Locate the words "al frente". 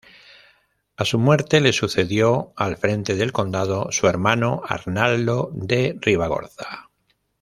2.55-3.13